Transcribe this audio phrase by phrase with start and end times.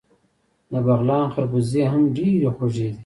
[0.71, 2.99] د بغلان خربوزې هم ډیرې خوږې دي.